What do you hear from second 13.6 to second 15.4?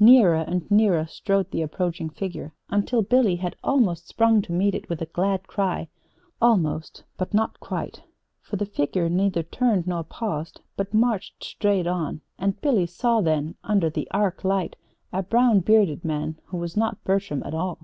under the arc light, a